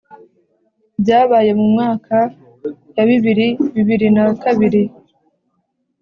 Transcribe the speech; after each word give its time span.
byabaye 1.01 1.51
mu 1.59 1.65
myaka 1.75 2.17
ya 2.95 3.03
bibiri- 3.09 3.57
bibiri 3.73 4.07
na 4.15 4.25
kabiri. 4.43 4.83